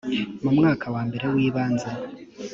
[0.41, 1.89] mu mwaka wambere wibanze